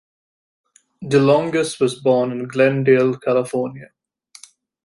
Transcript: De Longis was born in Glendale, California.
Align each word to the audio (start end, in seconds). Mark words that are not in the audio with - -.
De 1.07 1.19
Longis 1.19 1.79
was 1.79 1.93
born 1.93 2.31
in 2.31 2.47
Glendale, 2.47 3.15
California. 3.19 3.91